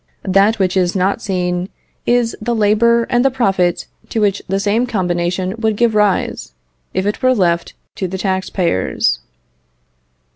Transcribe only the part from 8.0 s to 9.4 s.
the tax payers.